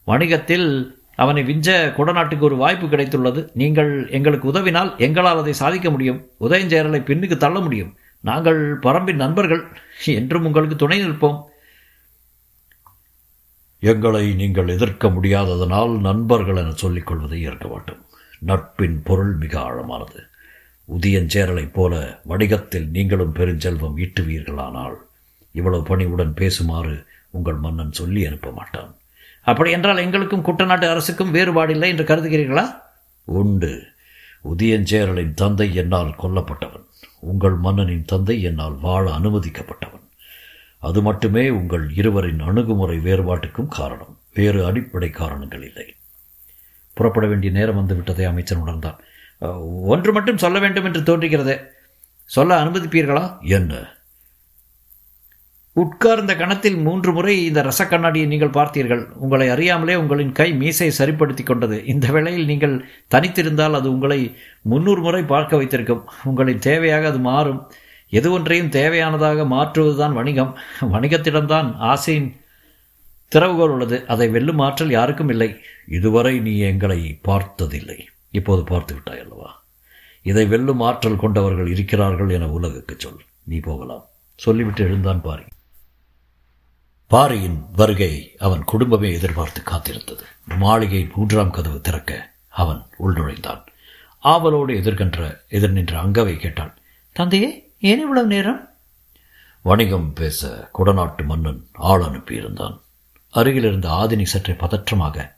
வணிகத்தில் 0.03 0.99
அவனை 1.15 1.43
விஞ்ச 1.43 1.69
குடநாட்டுக்கு 1.97 2.39
ஒரு 2.39 2.55
வாய்ப்பு 2.55 2.87
கிடைத்துள்ளது. 2.87 3.49
நீங்கள் 3.53 4.07
எங்களுக்கு 4.09 4.51
உதவினால் 4.51 4.97
எங்களால் 4.97 5.37
அதை 5.37 5.53
சாதிக்க 5.53 5.89
முடியும். 5.89 6.27
உதயஞ்சேரலை 6.39 6.99
பின்னுக்கு 7.03 7.37
தள்ள 7.37 7.59
முடியும். 7.59 7.95
நாங்கள் 8.19 8.79
பரம்பின் 8.79 9.13
நண்பர்கள். 9.13 9.63
என்றும் 10.05 10.45
உங்களுக்கு 10.45 10.75
துணை 10.75 11.05
நிற்போம். 11.05 11.41
எங்களை 13.81 14.33
நீங்கள் 14.33 14.67
எதிர்க்க 14.67 15.07
முடியாததனால் 15.07 15.99
நண்பர்கள் 15.99 16.55
என 16.55 16.69
சொல்லிக்கொள்வதை 16.69 17.41
ஏற்க 17.41 17.67
மாட்டோம் 17.67 18.05
நட்பின் 18.39 19.01
பொருள் 19.03 19.33
மிக 19.33 19.59
ஆழமானது. 19.59 20.19
உதியஞ்சேரலைப் 20.99 21.73
போல 21.73 22.21
வணிகத்தில் 22.23 22.87
நீங்களும் 22.89 23.35
பெருஞ்செல்வம் 23.35 23.97
ஈட்டுவீர்களானால் 23.97 24.93
இவ்வளவு 25.51 25.83
பணிவுடன் 25.83 26.33
பேசுமாறு 26.33 27.05
உங்கள் 27.29 27.55
மன்னன் 27.55 27.91
சொல்லி 27.91 28.25
அனுப்ப 28.25 28.51
மாட்டான். 28.51 28.95
அப்படி 29.43 29.71
என்றால் 29.71 29.97
எங்களுக்கும் 29.97 30.45
குட்டநாட்டு 30.45 30.89
அரசுக்கும் 30.89 31.33
வேறுபாடில்லை 31.33 31.87
என்று 31.87 32.03
கருதுகிறீர்களா? 32.03 32.81
உண்டு. 33.23 33.83
உதியஞ்சேரலின் 34.57 35.33
தந்தை 35.33 35.73
என்னால் 35.73 36.15
கொல்லப்பட்டவன். 36.23 36.85
உங்கள் 37.19 37.55
மன்னனின் 37.55 38.05
தந்தை 38.05 38.41
என்னால் 38.41 38.77
வாழ 38.81 39.11
அனுமதிக்கப்பட்டவன். 39.11 40.00
அது 40.81 41.01
மட்டுமே 41.01 41.49
உங்கள் 41.49 41.85
இருவரின் 41.95 42.39
அணுகுமுறை 42.39 42.97
வேறுபாட்டுக்கும் 42.97 43.73
காரணம். 43.79 44.17
வேறு 44.33 44.65
அடிப்படை 44.65 45.09
காரணங்கள் 45.09 45.63
இல்லை. 45.65 45.87
புறப்பட 46.93 47.27
வேண்டிய 47.27 47.51
நேரம் 47.51 47.79
வந்துவிட்டதை 47.79 48.23
அமைச்சர் 48.25 48.57
உணர்ந்தான். 48.57 48.99
ஒன்று 49.83 50.11
மட்டும் 50.13 50.37
சொல்ல 50.37 50.59
வேண்டும் 50.59 50.85
என்று 50.85 51.01
தோன்றுகிறதே. 51.01 51.57
சொல்ல 52.25 52.63
அனுமதிப்பீர்களா? 52.63 53.39
என்ன? 53.41 53.73
உட்கார்ந்த 55.73 56.35
கணத்தில் 56.35 56.77
மூன்று 56.77 57.11
முறை 57.13 57.45
இந்த 57.45 57.61
ரச 57.61 57.87
கண்ணாடியை 57.87 58.27
நீங்கள் 58.27 58.55
பார்த்தீர்கள். 58.57 59.03
உங்களை 59.25 59.49
அறியாமலே 59.49 59.95
உங்களின் 59.95 60.31
கை 60.31 60.53
மீசை 60.53 60.91
சரிப்படுத்தி 60.91 61.43
கொண்டது. 61.43 61.85
இந்த 61.85 62.11
வேளையில் 62.11 62.45
நீங்கள் 62.45 62.85
தனித்திருந்தால் 63.11 63.73
அது 63.73 63.91
உங்களை 63.91 64.37
முன்னூறு 64.61 65.01
முறை 65.01 65.23
பார்க்க 65.23 65.57
வைத்திருக்கும். 65.57 66.09
உங்களின் 66.23 66.59
தேவையாக 66.59 67.05
அது 67.05 67.19
மாறும். 67.19 67.71
எது 68.11 68.31
ஒன்றையும் 68.31 68.69
தேவையானதாக 68.69 69.45
மாற்றுவதுதான் 69.47 70.13
வணிகம். 70.13 70.57
வணிகத்திடம்தான் 70.81 71.75
ஆசையின் 71.75 72.41
திறவுகோல் 73.35 73.69
உள்ளது. 73.69 74.07
அதை 74.07 74.29
வெல்லும் 74.29 74.59
ஆற்றல் 74.59 74.89
யாருக்கும் 74.89 75.29
இல்லை. 75.29 75.59
இதுவரை 75.87 76.39
நீ 76.39 76.57
எங்களை 76.57 77.19
பார்த்ததில்லை. 77.21 78.09
இப்போது 78.31 78.63
பார்த்து 78.63 78.93
விட்டாய் 78.93 79.19
அல்லவா? 79.19 79.63
இதை 80.21 80.45
வெல்லும் 80.45 80.81
ஆற்றல் 80.81 81.15
கொண்டவர்கள் 81.15 81.67
இருக்கிறார்கள் 81.67 82.29
என 82.29 82.47
உலகுக்கு 82.47 82.95
சொல். 82.97 83.19
நீ 83.43 83.57
போகலாம். 83.57 84.05
சொல்லிவிட்டு 84.35 84.83
எழுந்தான் 84.83 85.21
பாரி. 85.21 85.43
பாரியின் 87.07 87.63
வருகையை 87.75 88.35
அவன் 88.39 88.63
குடும்பமே 88.63 89.13
எதிர்பார்த்து 89.13 89.61
காத்திருந்தது. 89.61 90.21
மாளிகை 90.57 91.09
மூன்றாம் 91.15 91.51
கதவு 91.51 91.81
திறக்க 91.81 92.33
அவன் 92.49 92.81
உள்நுழைந்தான். 92.99 93.65
ஆவலோடு 94.19 94.73
எதிர்கின்ற 94.73 95.37
எதிர் 95.49 95.71
நின்ற 95.71 96.01
அங்கவை 96.01 96.37
கேட்டான் 96.37 96.77
தந்தையே 97.13 97.70
ஏன் 97.81 97.99
இவ்வளவு 97.99 98.27
நேரம்? 98.27 98.69
வணிகம் 99.61 100.13
பேச 100.13 100.69
குடநாட்டு 100.73 101.25
மன்னன் 101.25 101.67
ஆள் 101.73 102.01
அனுப்பியிருந்தான். 102.01 102.81
அருகில் 103.29 103.63
இருந்த 103.63 103.89
ஆதினி 103.89 104.23
சற்றே 104.23 104.53
பதற்றமாக 104.53 105.35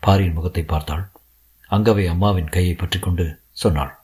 பாரியின் 0.00 0.32
முகத்தை 0.32 0.62
பார்த்தாள். 0.62 1.10
அங்கவை 1.70 2.08
அம்மாவின் 2.08 2.48
கையை 2.48 2.74
பற்றிக்கொண்டு 2.74 3.40
சொன்னாள். 3.52 3.98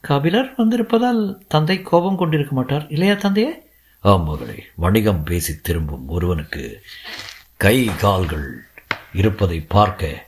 கபிலர் 0.00 0.54
வந்திருப்பதால் 0.54 1.38
தந்தை 1.48 1.82
கோபம் 1.82 2.16
கொண்டிருக்க 2.16 2.54
மாட்டார் 2.54 2.88
இல்லையா 2.88 3.14
தந்தையே? 3.14 3.62
ஆம் 4.00 4.24
மகளே 4.24 4.64
வணிகம் 4.74 5.22
பேசி 5.22 5.60
திரும்பும் 5.60 6.08
ஒருவனுக்கு 6.08 6.84
கை 7.56 7.90
கால்கள் 7.98 8.64
இருப்பதை 9.12 9.60
பார்க்க 9.60 10.26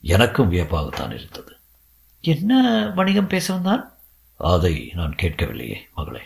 எனக்கும் 0.00 0.52
வியப்பாகத்தான் 0.52 1.14
இருந்தது. 1.14 1.52
என்ன 2.20 2.52
வணிகம் 2.94 3.26
பேச 3.26 3.52
வந்தான்? 3.52 3.97
அதை 4.38 4.92
நான் 4.94 5.14
கேட்கவில்லையே 5.22 5.76
மகளே. 5.94 6.20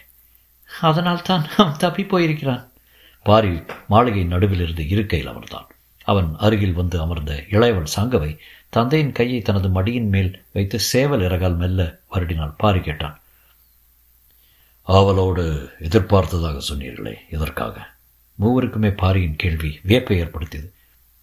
அதனால் 0.81 1.23
தான் 1.23 1.47
அவன் 1.57 1.76
தப்பி 1.76 2.04
போயிருக்கிறான். 2.04 2.71
பாரி 3.23 3.62
மாளிகை 3.88 4.25
நடுவில் 4.25 4.61
இருந்து 4.61 4.88
இருக்கையில் 4.88 5.28
அமர்ந்தான். 5.28 5.66
அவன் 6.04 6.35
அருகில் 6.38 6.73
வந்து 6.73 7.00
அமர்ந்த 7.00 7.45
இளையவள் 7.50 7.87
சாங்கவை 7.97 8.38
தந்தையின் 8.69 9.12
கையை 9.12 9.40
தனது 9.40 9.69
மடியின் 9.69 10.09
மேல் 10.09 10.45
வைத்து 10.52 10.81
சேவல் 10.81 11.21
இறகால் 11.21 11.57
மெல்ல 11.57 11.99
வருடினாள் 12.12 12.54
பாரி 12.57 12.81
கேட்டான். 12.81 13.21
ஆவலோடு 14.83 15.71
எதிர்பார்த்ததாக 15.81 16.61
சொன்னீர்களே 16.73 17.14
எதற்காக? 17.31 17.90
மூவருக்குமே 18.40 18.97
பாரியின் 18.97 19.37
கேள்வி 19.37 19.81
வியப்பை 19.83 20.19
ஏற்படுத்தியது. 20.19 20.73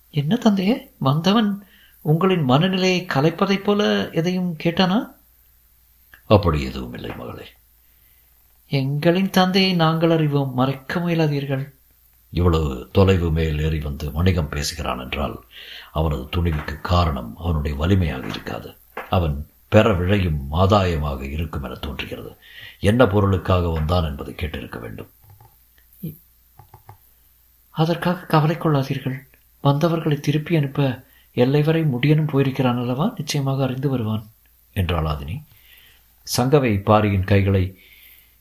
என்ன 0.09 0.35
தந்தையே 0.35 0.91
வந்தவன் 0.97 1.67
உங்களின் 2.01 2.43
மனநிலையை 2.43 3.05
கலைப்பதைப் 3.05 3.63
போல 3.63 4.09
எதையும் 4.09 4.57
கேட்டானா? 4.63 5.17
அப்படி 6.29 6.63
எதுவும் 6.63 6.93
இல்லை 6.93 7.15
மகளே. 7.15 7.45
எங்களின் 8.69 9.29
தந்தையை 9.29 9.73
நாங்கள் 9.73 10.09
அறிவோம். 10.09 10.53
மறைக்க 10.53 10.99
முயலாதீர்கள். 10.99 11.69
இவ்வளவு 12.29 12.89
தொலைவு 12.91 13.31
மேல் 13.31 13.61
ஏறி 13.61 13.79
வந்து 13.79 14.11
வணிகம் 14.11 14.49
பேசுகிறான் 14.49 14.99
என்றால் 14.99 15.43
அவனது 15.91 16.21
துணிவுக்கு 16.21 16.81
காரணம் 16.81 17.37
அவனுடைய 17.37 17.77
வலிமையாக 17.77 18.27
இருக்காது. 18.27 18.75
அவன் 19.09 19.47
பெற 19.67 19.93
விழையும் 19.93 20.39
ஆதாயமாக 20.51 21.21
இருக்கும் 21.21 21.63
என 21.63 21.73
தோன்றுகிறது. 21.73 22.35
என்ன 22.79 23.07
பொருளுக்காக 23.07 23.67
வந்தான் 23.67 24.03
என்பதை 24.03 24.33
கேட்டிருக்க 24.33 24.79
வேண்டும். 24.79 25.09
அதற்காக 27.69 28.25
கவலை 28.25 28.55
கொள்ளாதீர்கள். 28.55 29.19
வந்தவர்களை 29.61 30.19
திருப்பி 30.19 30.55
அனுப்ப 30.55 31.03
எல்லை 31.33 31.63
வரை 31.63 31.83
முடியனும் 31.83 32.27
போயிருக்கிறான் 32.27 32.77
அல்லவா? 32.77 33.13
நிச்சயமாக 33.17 33.63
அறிந்து 33.63 33.89
வருவான். 33.89 34.27
என்றாள் 34.73 35.05
ஆதினி. 35.05 35.41
சங்கவை 36.35 36.71
பாரியின் 36.89 37.29
கைகளை 37.31 37.63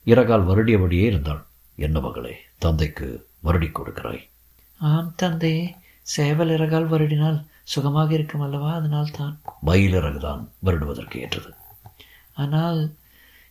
இறகால் 0.05 0.47
வருடியபடியே 0.49 1.05
இருந்தாள். 1.11 1.41
என்ன 1.77 1.97
மகளே 1.99 2.33
தந்தைக்கு 2.63 3.07
வருடி 3.47 3.69
கொடுக்கிறாய்? 3.71 4.21
ஆம் 4.79 5.11
தந்தையே 5.15 5.63
சேவல் 6.15 6.51
இறகால் 6.55 6.87
வருடினால் 6.93 7.39
சுகமாக 7.73 8.13
இருக்கும் 8.17 8.43
அல்லவா? 8.45 8.69
அதனால் 8.79 9.15
தான் 9.17 9.35
மயில் 9.67 9.95
இறகுதான் 9.99 10.41
வருடுவதற்கு 10.67 11.19
ஏற்றது. 11.19 11.51
ஆனால் 12.43 12.79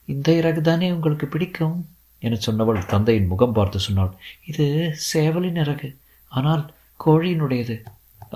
இந்த 0.04 0.28
இறகு 0.40 0.60
தானே 0.60 0.86
உங்களுக்கு 0.96 1.26
பிடிக்கும்? 1.26 1.76
என 2.22 2.38
சொன்னவள் 2.46 2.78
தந்தையின் 2.92 3.30
முகம் 3.32 3.56
பார்த்து 3.58 3.78
சொன்னாள். 3.86 4.12
இது 4.50 4.66
சேவலின் 5.12 5.60
இறகு 5.64 5.90
ஆனால் 6.32 6.64
கோழியினுடையது. 7.04 7.76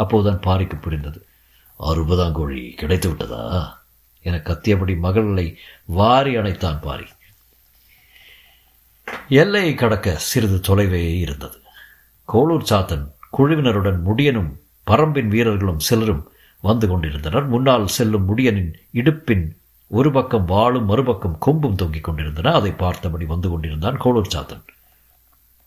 அப்போதுதான் 0.02 0.42
பாரிக்கு 0.46 0.76
புரிந்தது. 0.78 1.20
அறுபதாம் 1.80 2.36
கோழி 2.38 2.60
கிடைத்து 2.80 3.08
விட்டதா 3.08 3.40
என 4.22 4.36
கத்தியபடி 4.36 4.98
மகளை 4.98 5.58
வாரி 5.84 6.36
அணைத்தான் 6.36 6.82
பாரி. 6.82 7.04
எல்லையை 9.28 9.74
கடக்க 9.74 10.16
சிறிது 10.16 10.60
தொலைவே 10.60 11.18
இருந்தது. 11.18 11.58
கோளூர் 12.32 12.68
சாத்தன் 12.70 13.06
குழுவினருடன் 13.38 14.00
முடியனும் 14.06 14.50
பரம்பின் 14.86 15.28
வீரர்களும் 15.28 15.78
சிலரும் 15.78 16.30
வந்து 16.60 16.88
கொண்டிருந்தனர். 16.88 17.46
முன்னால் 17.46 17.86
செல்லும் 17.86 18.28
முடியனின் 18.28 18.72
இடுப்பின் 18.94 19.44
ஒரு 19.86 20.12
பக்கம் 20.12 20.48
வாளும் 20.48 20.84
மறுபக்கம் 20.84 21.38
கொம்பும் 21.46 21.74
தொங்கிக் 21.74 22.04
கொண்டிருந்தன. 22.04 22.52
அதை 22.52 22.70
பார்த்தபடி 22.70 23.24
வந்து 23.24 23.48
கொண்டிருந்தான் 23.48 24.00
கோளூர் 24.00 24.32
சாத்தன். 24.34 24.62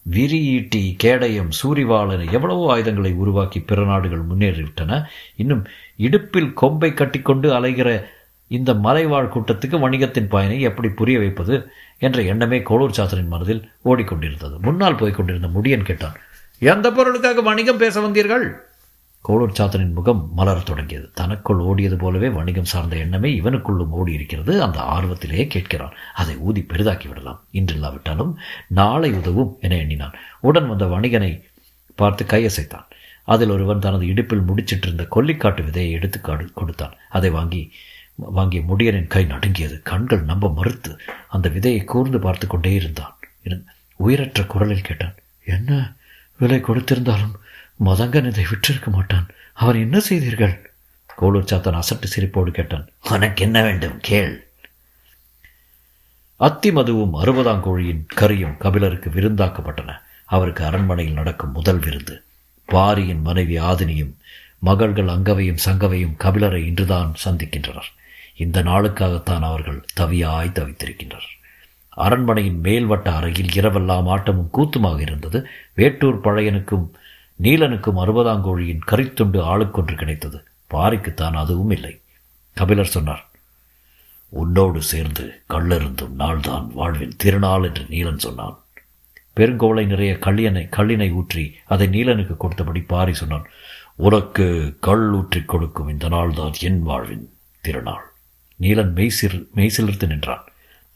விரி 0.01 0.39
ஈட்டி 0.45 0.95
கேடயம் 0.97 1.49
சூரிவாள் 1.63 2.11
என 2.11 2.31
எவ்வளவோ 2.31 2.71
ஆயுதங்களை 2.71 3.13
உருவாக்கி 3.13 3.59
பிற 3.59 3.85
நாடுகள் 3.85 4.27
முன்னேறிவிட்டன. 4.27 5.03
இன்னும் 5.35 5.67
இடுப்பில் 5.95 6.53
கொம்பை 6.53 6.93
கட்டிக்கொண்டு 6.93 7.53
அலைகிற 7.53 8.07
இந்த 8.47 8.73
மலைவாழ் 8.73 9.31
கூட்டத்துக்கு 9.33 9.79
வணிகத்தின் 9.79 10.29
பயனை 10.29 10.61
எப்படி 10.61 10.89
புரிய 10.89 11.19
வைப்பது 11.19 11.69
என்ற 11.97 12.21
எண்ணமே 12.21 12.59
கோளூர் 12.59 12.97
சாஸ்திரின் 12.97 13.27
மனதில் 13.27 13.71
ஓடிக்கொண்டிருந்தது. 13.85 14.59
முன்னால் 14.61 14.95
போய்க் 14.95 15.15
கொண்டிருந்த 15.15 15.47
முடியன் 15.47 15.83
கேட்டான் 15.83 16.15
எந்த 16.59 16.91
பொருளுக்காக 16.91 17.41
வணிகம் 17.41 17.77
பேச 17.77 18.01
வந்தீர்கள்? 18.01 18.45
கோளூர் 19.27 19.55
சாத்தனின் 19.59 19.93
முகம் 19.93 20.29
மலர 20.35 20.59
தொடங்கியது. 20.59 21.09
தனக்குள் 21.13 21.57
ஓடியது 21.57 21.97
போலவே 21.97 22.29
வணிகம் 22.29 22.71
சார்ந்த 22.73 22.95
எண்ணமே 22.95 23.41
இவனுக்குள்ளும் 23.41 23.89
ஓடி 23.89 24.13
இருக்கிறது 24.13 24.63
அந்த 24.63 24.79
ஆர்வத்திலேயே 24.79 25.45
கேட்கிறான் 25.55 25.95
அதை 26.15 26.37
ஊதி 26.37 26.65
பெரிதாக்கி 26.69 27.07
விடலாம். 27.07 27.43
இன்றில்லாவிட்டாலும் 27.53 28.33
நாளை 28.67 29.11
உதவும் 29.11 29.57
என 29.61 29.75
எண்ணினான். 29.75 30.13
உடன் 30.39 30.67
வந்த 30.67 30.85
வணிகனை 30.85 31.43
பார்த்து 31.95 32.25
கையசைத்தான். 32.25 32.85
அதில் 33.23 33.49
ஒருவன் 33.49 33.79
தனது 33.79 34.07
இடுப்பில் 34.07 34.47
முடிச்சிட்டிருந்த 34.47 35.07
கொல்லிக்காட்டு 35.15 35.61
விதையை 35.61 35.91
எடுத்து 35.91 36.21
கொடுத்தான். 36.53 36.93
அதை 37.09 37.29
வாங்கி 37.29 37.71
வாங்கிய 38.15 38.61
முடியனின் 38.61 39.07
கை 39.07 39.25
நடுங்கியது. 39.25 39.81
கண்கள் 39.81 40.23
நம்ப 40.23 40.49
மறுத்து 40.49 40.99
அந்த 41.27 41.49
விதையை 41.49 41.83
கூர்ந்து 41.83 42.19
பார்த்து 42.19 42.47
கொண்டே 42.47 42.73
இருந்தான். 42.73 43.17
உயிரற்ற 43.95 44.43
குரலில் 44.43 44.81
கேட்டான். 44.81 45.15
என்ன 45.45 45.93
விலை 46.37 46.61
கொடுத்திருந்தாலும் 46.63 47.31
மதங்கன் 47.85 48.25
இதை 48.25 48.45
விற்றிருக்க 48.45 48.87
மாட்டான். 48.87 49.27
அவன் 49.53 49.75
என்ன 49.75 49.99
செய்தீர்கள்? 49.99 50.71
கோளூர் 51.21 51.49
சாத்தன் 51.51 51.79
அசட்டு 51.79 52.03
சிரிப்போடு 52.15 52.51
கேட்டான். 52.51 52.89
உனக்கு 53.09 53.43
என்ன 53.43 53.61
வேண்டும்? 53.61 53.97
கேள். 54.01 54.47
அத்தி 56.35 56.71
மதுவும் 56.71 57.13
அறுபதாம் 57.13 57.59
கோழியின் 57.59 58.07
கரியும் 58.15 58.57
கபிலருக்கு 58.57 59.09
விருந்தாக்கப்பட்டன. 59.09 59.99
அவருக்கு 60.25 60.65
அரண்மனையில் 60.65 61.13
நடக்கும் 61.13 61.51
முதல் 61.51 61.79
விருந்து. 61.79 62.23
பாரியின் 62.65 63.21
மனைவி 63.21 63.59
ஆதினியும் 63.59 64.13
மகள்கள் 64.59 65.05
அங்கவையும் 65.05 65.57
சங்கவையும் 65.65 66.15
கபிலரை 66.19 66.65
இன்றுதான் 66.65 67.13
சந்திக்கின்றனர். 67.25 67.91
இந்த 68.35 68.63
நாளுக்காகத்தான் 68.63 69.45
அவர்கள் 69.49 69.85
தவியாய் 69.99 70.55
தவித்திருக்கின்றனர். 70.57 71.31
அரண்மனையின் 71.89 72.59
மேல்வட்ட 72.63 73.07
அறையில் 73.13 73.53
இரவெல்லாம் 73.55 74.07
ஆட்டமும் 74.15 74.53
கூத்துமாக 74.53 74.99
இருந்தது. 74.99 75.47
வேட்டூர் 75.75 76.23
பழையனுக்கும் 76.23 76.87
நீலனுக்கும் 77.41 78.01
அறுபதாங்கோழியின் 78.01 78.83
கரித்துண்டு 78.91 79.39
ஆளுக்கொன்று 79.51 79.95
கிடைத்தது. 79.95 80.43
பாரிக்குத்தான் 80.73 81.33
அதுவும் 81.33 81.71
இல்லை. 81.71 82.01
கபிலர் 82.53 82.93
சொன்னார் 82.95 83.23
உன்னோடு 84.29 84.81
சேர்ந்து 84.81 85.41
கள்ளருந்தும் 85.49 86.15
நாள்தான் 86.19 86.67
வாழ்வின் 86.73 87.17
திருநாள் 87.17 87.63
என்று 87.63 87.83
நீலன் 87.89 88.23
சொன்னான். 88.25 88.57
பெருங்கோளை 89.37 89.85
நிறைய 89.85 90.13
கள்ளியனை 90.25 90.63
கள்ளினை 90.77 91.09
ஊற்றி 91.13 91.55
அதை 91.65 91.87
நீலனுக்கு 91.87 92.35
கொடுத்தபடி 92.37 92.83
பாரி 92.87 93.13
சொன்னான் 93.13 93.47
உனக்கு 93.95 94.77
கள் 94.81 95.05
ஊற்றி 95.11 95.41
கொடுக்கும் 95.41 95.89
இந்த 95.89 96.09
நாள்தான் 96.09 96.55
என் 96.59 96.81
வாழ்வின் 96.81 97.25
திருநாள். 97.61 98.05
நீலன் 98.59 98.91
மெய்சில் 98.91 99.49
மெய்சிலிர்த்து 99.55 100.07
நின்றான். 100.07 100.43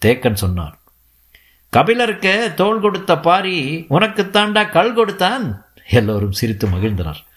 தேக்கன் 0.05 0.33
சொன்னான் 0.33 0.79
கபிலருக்கு 1.69 2.53
தோல் 2.55 2.79
கொடுத்த 2.79 3.19
பாரி 3.19 3.85
உனக்கு 3.87 4.23
தாண்டா 4.23 4.69
கல் 4.69 4.93
கொடுத்தான்? 4.93 5.65
எல்லோரும் 5.89 6.31
சிரித்து 6.31 6.67
மகிழ்ந்தனர். 6.67 7.27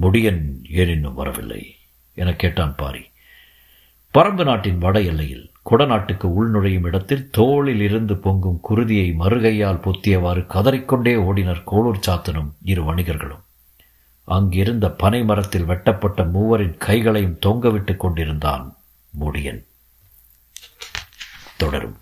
முடியன் 0.00 0.42
ஏன் 0.70 0.88
இன்னும் 0.88 1.14
வரவில்லை 1.14 1.76
என 2.14 2.34
கேட்டான் 2.34 2.74
பாரி. 2.74 3.04
பரம்பு 4.14 4.44
நாட்டின் 4.44 4.78
வட 4.78 5.00
எல்லையில் 5.00 5.50
குடநாட்டுக்கு 5.70 6.28
உள்நுழையும் 6.28 6.84
இடத்தில் 6.84 7.30
தோளில் 7.30 7.80
இருந்து 7.80 8.16
பொங்கும் 8.16 8.60
குருதியை 8.70 9.14
மறுகையால் 9.14 9.80
பொத்தியவாறு 9.80 10.46
கதறிக்கொண்டே 10.46 11.14
ஓடினர் 11.14 11.62
கோளூர் 11.66 12.00
சாத்தனும் 12.06 12.52
இரு 12.62 12.82
வணிகர்களும். 12.82 13.44
அங்கிருந்த 14.24 14.90
பனை 14.90 15.24
மரத்தில் 15.24 15.64
வெட்டப்பட்ட 15.64 16.24
மூவரின் 16.24 16.76
கைகளையும் 16.76 17.38
தொங்கவிட்டுக் 17.46 17.96
கொண்டிருந்தான் 17.96 18.75
முடியன். 19.20 19.66
தொடரும். 21.56 21.98